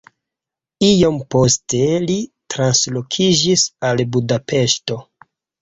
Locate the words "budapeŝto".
4.17-5.03